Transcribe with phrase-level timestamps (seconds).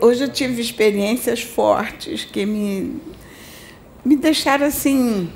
[0.00, 2.98] Hoje eu tive experiências fortes que me,
[4.02, 5.30] me deixaram assim.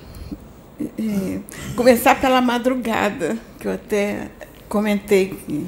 [0.80, 1.40] É,
[1.76, 4.30] começar pela madrugada, que eu até
[4.66, 5.66] comentei que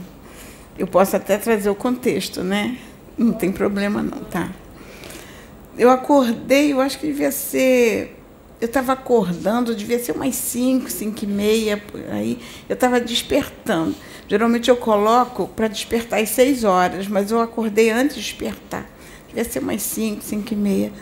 [0.78, 2.78] eu posso até trazer o contexto, né?
[3.18, 4.50] Não tem problema não, tá?
[5.76, 8.15] Eu acordei, eu acho que devia ser.
[8.58, 12.38] Eu estava acordando, devia ser umas 5, 5 e meia, aí.
[12.68, 13.94] Eu estava despertando.
[14.26, 18.90] Geralmente eu coloco para despertar às 6 horas, mas eu acordei antes de despertar.
[19.28, 20.92] Devia ser umas 5, 5 e meia.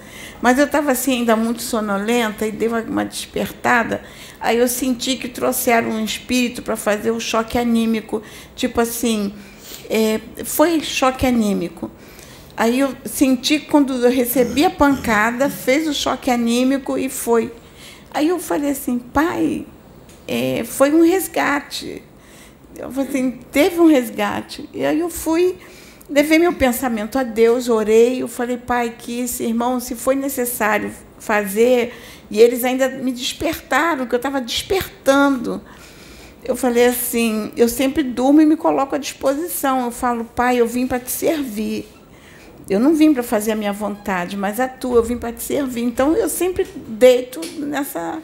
[0.42, 4.02] Mas eu estava assim, ainda muito sonolenta e deu uma despertada.
[4.40, 8.20] Aí eu senti que trouxeram um espírito para fazer o choque anímico.
[8.56, 9.32] Tipo assim,
[9.88, 11.90] é, foi choque anímico.
[12.56, 17.52] Aí eu senti quando eu recebi a pancada, fez o choque anímico e foi.
[18.12, 19.66] Aí eu falei assim, pai,
[20.28, 22.00] é, foi um resgate.
[22.76, 24.68] Eu falei assim, teve um resgate.
[24.72, 25.56] E aí eu fui,
[26.08, 30.92] levei meu pensamento a Deus, orei, eu falei, pai, que esse irmão, se foi necessário
[31.18, 31.92] fazer,
[32.30, 35.60] e eles ainda me despertaram, que eu estava despertando.
[36.44, 39.86] Eu falei assim, eu sempre durmo e me coloco à disposição.
[39.86, 41.88] Eu falo, pai, eu vim para te servir.
[42.68, 45.42] Eu não vim para fazer a minha vontade, mas a tua, eu vim para te
[45.42, 45.82] servir.
[45.82, 48.22] Então eu sempre deito nessa.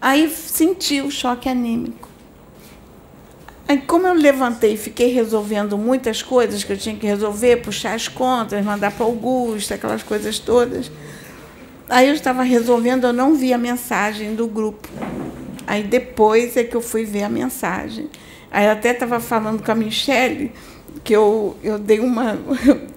[0.00, 2.08] Aí senti o choque anímico.
[3.68, 7.94] Aí, como eu levantei e fiquei resolvendo muitas coisas que eu tinha que resolver, puxar
[7.94, 10.90] as contas, mandar para Augusta, aquelas coisas todas.
[11.88, 14.88] Aí eu estava resolvendo, eu não vi a mensagem do grupo.
[15.66, 18.08] Aí depois é que eu fui ver a mensagem.
[18.52, 20.52] Aí eu até estava falando com a Michelle
[21.02, 22.38] que eu, eu dei uma.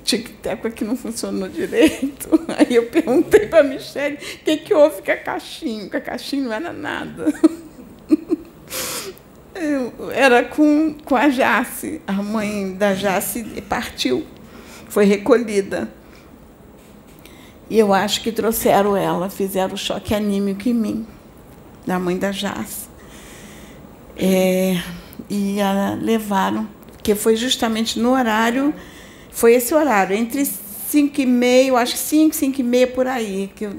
[0.10, 2.30] Tic-tac aqui não funcionou direito.
[2.58, 5.90] Aí eu perguntei para a Michelle o que, que houve com a caixinha.
[5.90, 7.26] Com a caixinha não era nada.
[10.14, 12.02] era com, com a Jace.
[12.08, 14.26] A mãe da Jace partiu,
[14.88, 15.90] foi recolhida.
[17.70, 21.08] E eu acho que trouxeram ela, fizeram o choque anímico em mim,
[21.86, 22.90] da mãe da Jace.
[24.18, 24.82] É,
[25.30, 28.74] e a levaram, porque foi justamente no horário,
[29.32, 33.50] foi esse horário, entre 5 e meia, acho que 5, 5 e meia por aí,
[33.56, 33.72] que eu,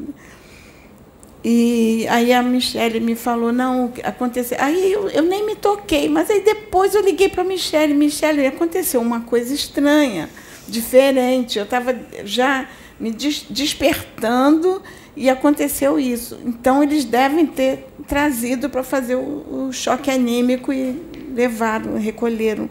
[1.43, 4.59] e aí a Michelle me falou, não, aconteceu.
[4.60, 8.47] Aí eu, eu nem me toquei, mas aí depois eu liguei para a Michelle, Michelle,
[8.47, 10.28] aconteceu uma coisa estranha,
[10.69, 11.59] diferente.
[11.59, 12.69] Eu estava já
[12.99, 14.83] me des despertando
[15.16, 16.39] e aconteceu isso.
[16.44, 21.00] Então eles devem ter trazido para fazer o, o choque anímico e
[21.34, 22.69] levaram, recolheram.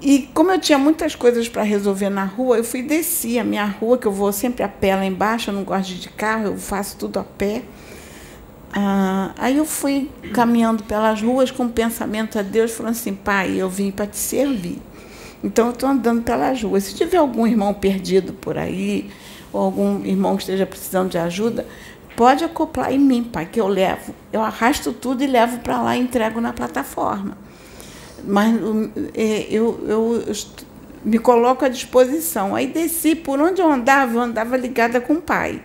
[0.00, 3.64] E como eu tinha muitas coisas para resolver na rua, eu fui descer a minha
[3.64, 6.58] rua, que eu vou sempre a pé lá embaixo, eu não gosto de carro, eu
[6.58, 7.62] faço tudo a pé.
[8.74, 13.56] Ah, aí eu fui caminhando pelas ruas com o pensamento a Deus, falando assim, pai,
[13.56, 14.78] eu vim para te servir.
[15.42, 16.84] Então eu estou andando pelas ruas.
[16.84, 19.10] Se tiver algum irmão perdido por aí,
[19.50, 21.66] ou algum irmão que esteja precisando de ajuda,
[22.14, 24.14] pode acoplar em mim, pai, que eu levo.
[24.30, 27.45] Eu arrasto tudo e levo para lá e entrego na plataforma
[28.26, 28.54] mas
[29.14, 30.34] é, eu, eu, eu
[31.04, 32.54] me coloco à disposição.
[32.54, 35.62] Aí desci, por onde eu andava, eu andava ligada com o pai.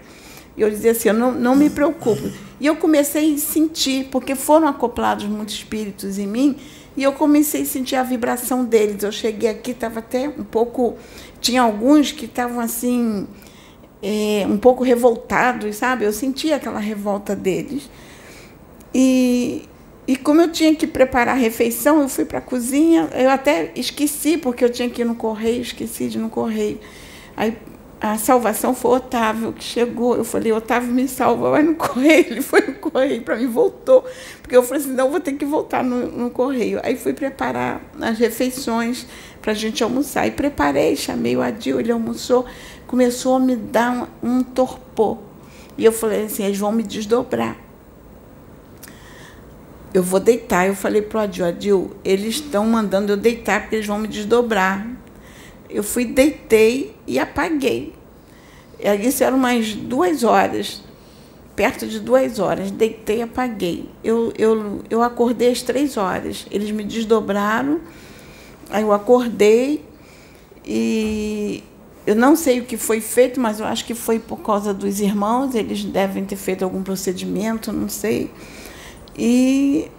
[0.56, 2.22] E eu dizia assim, eu não, não me preocupo.
[2.60, 6.58] E eu comecei a sentir, porque foram acoplados muitos espíritos em mim,
[6.96, 9.02] e eu comecei a sentir a vibração deles.
[9.02, 10.96] Eu cheguei aqui, estava até um pouco.
[11.40, 13.28] Tinha alguns que estavam assim,
[14.04, 16.06] é, um pouco revoltados, sabe?
[16.06, 17.90] Eu sentia aquela revolta deles.
[18.94, 19.64] E,
[20.12, 23.72] e como eu tinha que preparar a refeição, eu fui para a cozinha, eu até
[23.78, 26.82] esqueci, porque eu tinha que ir no correio, esqueci de ir no correio.
[27.38, 27.56] Aí
[28.02, 30.18] a salvação foi Otávio, que chegou.
[30.18, 32.26] Eu falei, Otávio, me salva, vai no correio.
[32.30, 34.04] Ele foi no correio para mim, voltou.
[34.42, 36.82] Porque eu falei assim, não, vou ter que voltar no, no correio.
[36.84, 39.08] Aí fui preparar as refeições
[39.42, 40.28] para a gente almoçar.
[40.28, 42.46] E preparei, chamei o Adil, ele almoçou,
[42.86, 45.20] começou a me dar um, um torpor.
[45.78, 47.71] E eu falei assim, eles vão me desdobrar
[49.94, 50.68] eu vou deitar.
[50.68, 54.08] Eu falei para o Adil, Adil, eles estão mandando eu deitar porque eles vão me
[54.08, 54.88] desdobrar.
[55.70, 57.94] Eu fui, deitei e apaguei.
[59.02, 60.82] Isso eram umas duas horas,
[61.56, 62.72] perto de duas horas.
[62.72, 63.90] Deitei e apaguei.
[64.04, 66.46] Eu, eu, eu acordei às três horas.
[66.50, 67.80] Eles me desdobraram,
[68.70, 69.86] aí eu acordei
[70.66, 71.64] e
[72.06, 75.00] eu não sei o que foi feito, mas eu acho que foi por causa dos
[75.00, 75.54] irmãos.
[75.54, 78.32] Eles devem ter feito algum procedimento, não sei.
[79.18, 79.90] E,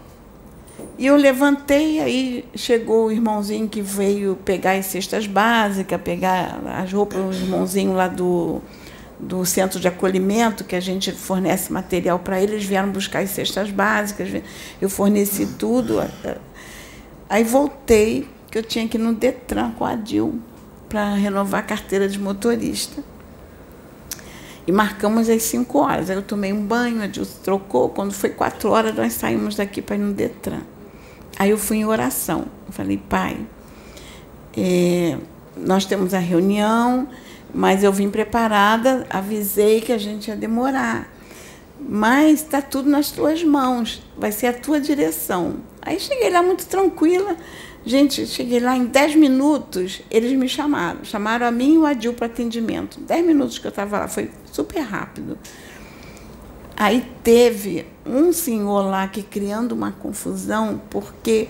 [0.99, 6.93] e eu levantei, aí chegou o irmãozinho que veio pegar as cestas básicas, pegar as
[6.93, 8.61] roupas, o irmãozinho lá do,
[9.19, 13.71] do centro de acolhimento, que a gente fornece material para eles, vieram buscar as cestas
[13.71, 14.29] básicas,
[14.81, 16.03] eu forneci tudo.
[17.29, 20.41] Aí voltei, que eu tinha que ir no Detran com a Dil
[20.89, 23.03] para renovar a carteira de motorista.
[24.67, 26.11] E marcamos às 5 horas.
[26.11, 27.89] Aí eu tomei um banho, a Dilson trocou.
[27.89, 30.61] Quando foi 4 horas, nós saímos daqui para ir no Detran.
[31.39, 32.47] Aí eu fui em oração.
[32.67, 33.39] Eu falei, pai,
[34.57, 35.17] é,
[35.57, 37.09] nós temos a reunião,
[37.53, 41.09] mas eu vim preparada, avisei que a gente ia demorar.
[41.81, 45.57] Mas está tudo nas tuas mãos, vai ser a tua direção.
[45.81, 47.37] Aí cheguei lá muito tranquila.
[47.85, 51.05] Gente, cheguei lá em 10 minutos, eles me chamaram.
[51.05, 53.01] Chamaram a mim e o Adil para atendimento.
[53.01, 55.37] 10 minutos que eu estava lá, foi super rápido.
[56.77, 61.49] Aí teve um senhor lá que criando uma confusão, porque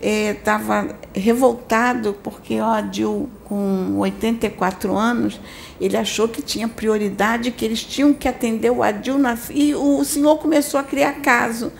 [0.00, 5.40] estava é, revoltado porque o Adil, com 84 anos,
[5.80, 9.18] ele achou que tinha prioridade, que eles tinham que atender o Adil.
[9.18, 11.72] Na, e o senhor começou a criar caso.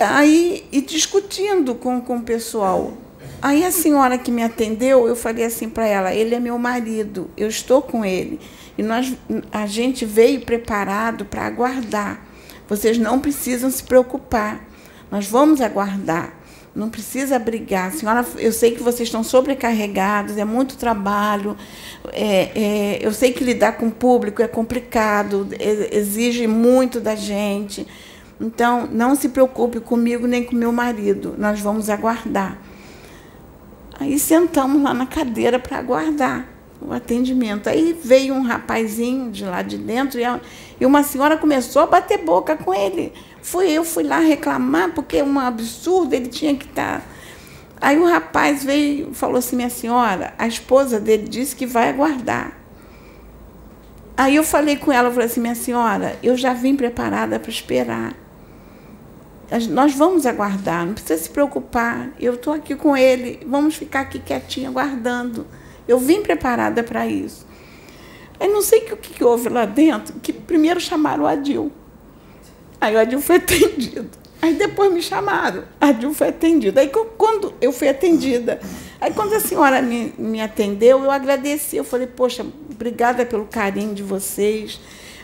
[0.00, 2.92] Aí, e discutindo com, com o pessoal.
[3.40, 7.30] Aí a senhora que me atendeu, eu falei assim para ela, ele é meu marido,
[7.36, 8.40] eu estou com ele.
[8.76, 9.12] E nós,
[9.52, 12.26] a gente veio preparado para aguardar.
[12.68, 14.64] Vocês não precisam se preocupar.
[15.10, 16.34] Nós vamos aguardar.
[16.74, 17.90] Não precisa brigar.
[17.92, 21.56] Senhora, eu sei que vocês estão sobrecarregados, é muito trabalho.
[22.12, 25.48] É, é, eu sei que lidar com o público é complicado,
[25.90, 27.86] exige muito da gente.
[28.40, 31.34] Então, não se preocupe comigo nem com meu marido.
[31.38, 32.58] Nós vamos aguardar.
[33.98, 36.46] Aí sentamos lá na cadeira para aguardar
[36.80, 37.68] o atendimento.
[37.68, 40.20] Aí veio um rapazinho de lá de dentro
[40.80, 43.12] e uma senhora começou a bater boca com ele.
[43.42, 47.00] Fui eu, fui lá reclamar, porque é um absurdo, ele tinha que estar.
[47.00, 47.06] Tá...
[47.80, 51.88] Aí o rapaz veio e falou assim: minha senhora, a esposa dele disse que vai
[51.88, 52.52] aguardar.
[54.16, 58.14] Aí eu falei com ela, falei assim: minha senhora, eu já vim preparada para esperar.
[59.70, 62.10] Nós vamos aguardar, não precisa se preocupar.
[62.20, 65.46] Eu estou aqui com ele, vamos ficar aqui quietinha, aguardando.
[65.86, 67.46] Eu vim preparada para isso.
[68.38, 71.72] Aí não sei o que, que houve lá dentro, que primeiro chamaram o Adil.
[72.80, 74.10] Aí o Adil foi atendido.
[74.40, 76.80] Aí depois me chamaram, a Adil foi atendida.
[76.80, 78.60] Aí quando eu fui atendida,
[79.00, 81.76] aí quando a senhora me, me atendeu, eu agradeci.
[81.76, 84.78] Eu falei, poxa, obrigada pelo carinho de vocês.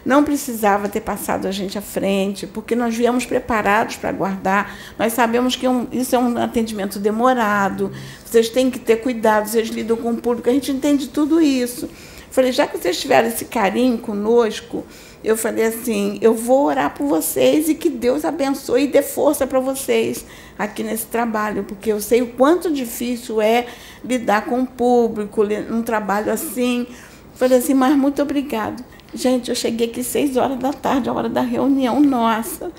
[0.05, 4.77] Não precisava ter passado a gente à frente, porque nós viemos preparados para guardar.
[4.99, 7.91] Nós sabemos que um, isso é um atendimento demorado,
[8.25, 11.89] vocês têm que ter cuidado, vocês lidam com o público, a gente entende tudo isso.
[12.31, 14.85] Falei, já que vocês tiveram esse carinho conosco,
[15.23, 19.47] eu falei assim: eu vou orar por vocês e que Deus abençoe e dê força
[19.47, 20.27] para vocês
[20.59, 23.67] aqui nesse trabalho, porque eu sei o quanto difícil é
[24.05, 26.87] lidar com o público, um trabalho assim.
[27.35, 28.85] Falei assim, mas muito obrigado.
[29.15, 32.73] Gente, eu cheguei aqui seis horas da tarde, a hora da reunião nossa.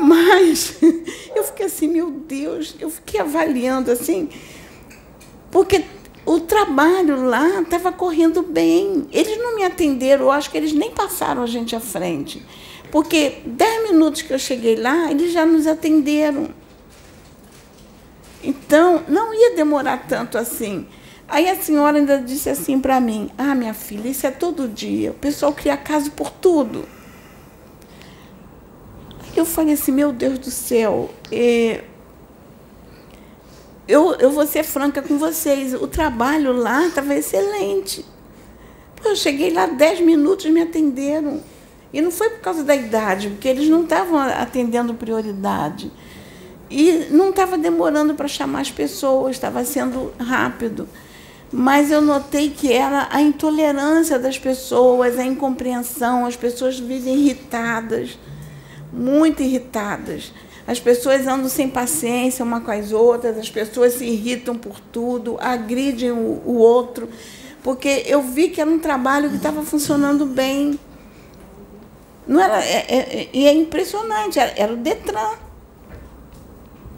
[0.00, 0.78] Mas
[1.34, 4.28] eu fiquei assim, meu Deus, eu fiquei avaliando assim,
[5.50, 5.84] porque
[6.24, 9.06] o trabalho lá estava correndo bem.
[9.10, 12.46] Eles não me atenderam, eu acho que eles nem passaram a gente à frente.
[12.90, 16.48] Porque dez minutos que eu cheguei lá, eles já nos atenderam.
[18.42, 20.86] Então, não ia demorar tanto assim.
[21.30, 25.12] Aí a senhora ainda disse assim para mim: Ah, minha filha, isso é todo dia.
[25.12, 26.84] O pessoal cria caso por tudo.
[29.20, 31.84] Aí eu falei assim: Meu Deus do céu, é,
[33.86, 38.04] eu, eu vou ser franca com vocês, o trabalho lá estava excelente.
[39.04, 41.40] eu cheguei lá, dez minutos me atenderam.
[41.92, 45.92] E não foi por causa da idade, porque eles não estavam atendendo prioridade.
[46.68, 50.88] E não estava demorando para chamar as pessoas, estava sendo rápido.
[51.52, 58.16] Mas eu notei que era a intolerância das pessoas, a incompreensão, as pessoas vivem irritadas,
[58.92, 60.32] muito irritadas.
[60.66, 65.36] As pessoas andam sem paciência uma com as outras, as pessoas se irritam por tudo,
[65.40, 67.08] agridem o, o outro,
[67.64, 70.78] porque eu vi que era um trabalho que estava funcionando bem.
[72.28, 75.49] Não era, é, é, é, e é, impressionante, era, era o Detran.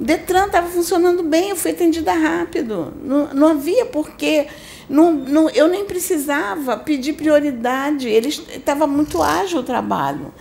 [0.02, 2.92] Detran estava funcionando bem, eu fui atendida rápido.
[3.02, 4.48] Não, não havia porquê.
[4.88, 10.34] Não, não, eu nem precisava pedir prioridade, estava muito ágil o trabalho.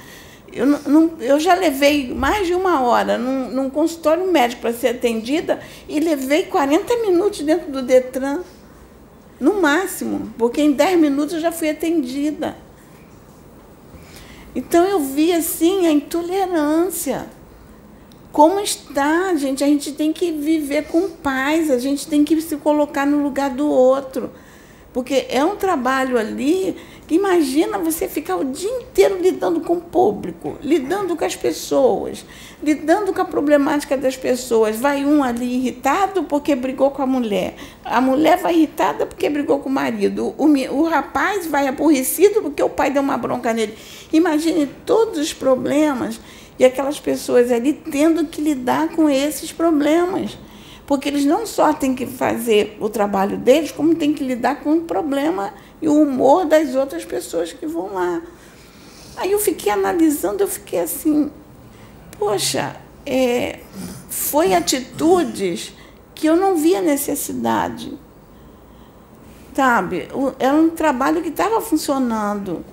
[0.52, 4.90] Eu, não, eu já levei mais de uma hora num, num consultório médico para ser
[4.90, 8.42] atendida e levei 40 minutos dentro do Detran,
[9.40, 12.58] no máximo, porque em 10 minutos eu já fui atendida.
[14.56, 17.28] Então eu vi assim a intolerância.
[18.32, 19.64] Como está, gente?
[19.64, 23.50] A gente tem que viver com paz, a gente tem que se colocar no lugar
[23.50, 24.32] do outro.
[24.94, 26.76] Porque é um trabalho ali
[27.08, 32.26] que imagina você ficar o dia inteiro lidando com o público, lidando com as pessoas,
[32.62, 34.78] lidando com a problemática das pessoas.
[34.78, 39.60] Vai um ali irritado porque brigou com a mulher, a mulher vai irritada porque brigou
[39.60, 43.78] com o marido, o, o rapaz vai aborrecido porque o pai deu uma bronca nele.
[44.12, 46.20] Imagine todos os problemas
[46.62, 50.38] e aquelas pessoas ali tendo que lidar com esses problemas
[50.92, 54.74] porque eles não só têm que fazer o trabalho deles, como têm que lidar com
[54.74, 58.22] o problema e o humor das outras pessoas que vão lá.
[59.16, 61.32] Aí eu fiquei analisando, eu fiquei assim,
[62.20, 62.76] poxa,
[63.06, 63.62] é,
[64.10, 65.74] foi atitudes
[66.14, 67.98] que eu não via necessidade.
[69.56, 70.10] Sabe?
[70.40, 72.66] Era um trabalho que estava funcionando.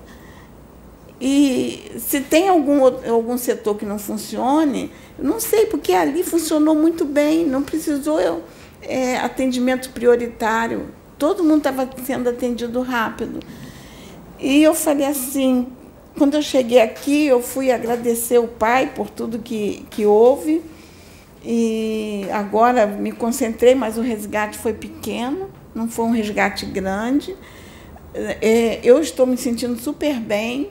[1.21, 7.03] E se tem algum, algum setor que não funcione, não sei, porque ali funcionou muito
[7.03, 8.41] bem, não precisou eu,
[8.81, 10.87] é, atendimento prioritário.
[11.17, 13.39] Todo mundo estava sendo atendido rápido.
[14.39, 15.67] E eu falei assim,
[16.17, 20.61] quando eu cheguei aqui, eu fui agradecer o pai por tudo que, que houve.
[21.43, 27.35] E agora me concentrei, mas o resgate foi pequeno, não foi um resgate grande.
[28.13, 30.69] É, eu estou me sentindo super bem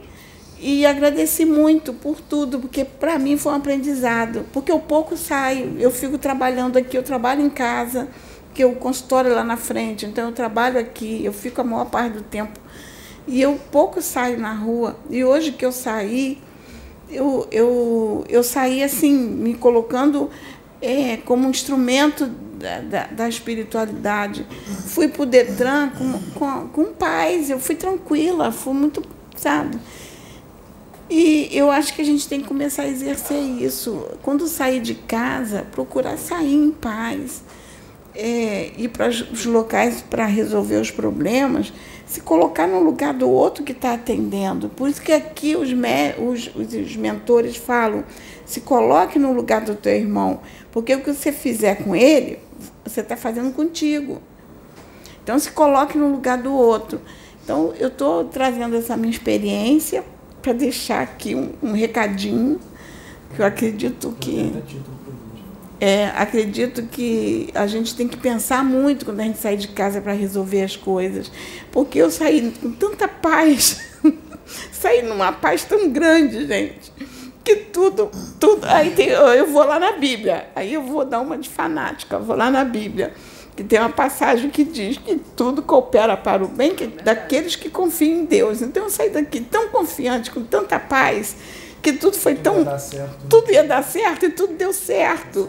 [0.60, 4.44] e agradeci muito por tudo, porque para mim foi um aprendizado.
[4.52, 8.08] Porque eu pouco saio, eu fico trabalhando aqui, eu trabalho em casa,
[8.52, 11.84] que o consultório é lá na frente, então eu trabalho aqui, eu fico a maior
[11.84, 12.58] parte do tempo.
[13.26, 14.96] E eu pouco saio na rua.
[15.10, 16.38] E hoje que eu saí,
[17.08, 20.30] eu, eu, eu saí assim, me colocando
[20.82, 24.44] é, como um instrumento da, da, da, espiritualidade.
[24.86, 29.02] Fui para o Detran com, com, com paz, eu fui tranquila, fui muito,
[29.36, 29.78] sabe?
[31.10, 34.06] E eu acho que a gente tem que começar a exercer isso.
[34.22, 37.42] Quando sair de casa, procurar sair em paz,
[38.14, 41.72] é, ir para os locais para resolver os problemas,
[42.04, 44.68] se colocar no lugar do outro que está atendendo.
[44.68, 48.04] Por isso que aqui os, me, os, os mentores falam:
[48.44, 52.38] se coloque no lugar do teu irmão, porque o que você fizer com ele,
[52.84, 54.20] você está fazendo contigo.
[55.22, 57.00] Então, se coloque no lugar do outro.
[57.44, 60.04] Então, eu estou trazendo essa minha experiência
[60.42, 62.60] para deixar aqui um, um, recadinho,
[63.34, 64.52] que eu acredito que.
[65.80, 70.00] É, acredito que a gente tem que pensar muito quando a gente sai de casa
[70.00, 71.30] para resolver as coisas.
[71.70, 73.80] Porque eu saí com tanta paz,
[74.72, 76.92] saí numa paz tão grande, gente,
[77.44, 78.66] que tudo, tudo.
[78.66, 82.34] Aí tem, eu vou lá na Bíblia, aí eu vou dar uma de fanática, vou
[82.34, 83.12] lá na Bíblia
[83.58, 87.68] que tem uma passagem que diz que tudo coopera para o bem que, daqueles que
[87.68, 88.62] confiam em Deus.
[88.62, 91.34] Então eu saí daqui tão confiante, com tanta paz,
[91.82, 92.60] que tudo foi tudo tão.
[92.62, 95.48] Ia tudo ia dar certo e tudo deu certo.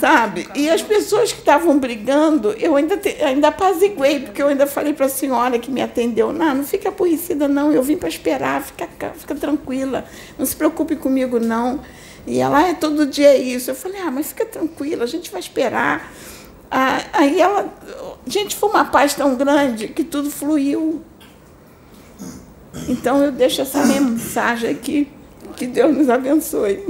[0.00, 0.48] Sabe?
[0.54, 4.94] E as pessoas que estavam brigando, eu ainda, te, ainda apaziguei, porque eu ainda falei
[4.94, 8.62] para a senhora que me atendeu: não, não fica aborrecida, não, eu vim para esperar,
[8.62, 10.06] fica, fica tranquila,
[10.38, 11.78] não se preocupe comigo, não.
[12.26, 13.70] E ela, é todo dia isso.
[13.70, 16.10] Eu falei: ah, mas fica tranquila, a gente vai esperar.
[17.12, 17.72] Aí ela.
[18.26, 21.02] Gente, foi uma paz tão grande que tudo fluiu.
[22.88, 25.12] Então eu deixo essa mensagem aqui.
[25.56, 26.82] Que Deus nos abençoe.